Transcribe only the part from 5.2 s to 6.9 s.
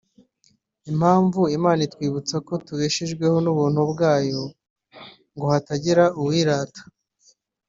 ngo hatagira n’uwirata